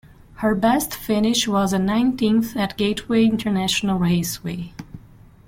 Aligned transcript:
Her 0.37 0.55
best 0.55 0.95
finish 0.95 1.47
was 1.47 1.73
a 1.73 1.77
nineteenth 1.77 2.57
at 2.57 2.75
Gateway 2.75 3.23
International 3.23 3.99
Raceway. 3.99 4.73